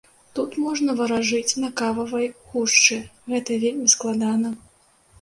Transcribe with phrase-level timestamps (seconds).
[0.37, 3.01] Тут можна варажыць на кававай гушчы,
[3.31, 4.49] гэта вельмі складана.